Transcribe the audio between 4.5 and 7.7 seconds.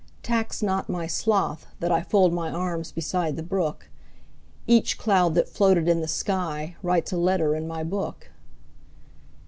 Each cloud that floated in the skyWrites a letter in